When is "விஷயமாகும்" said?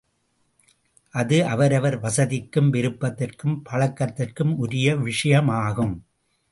4.95-5.95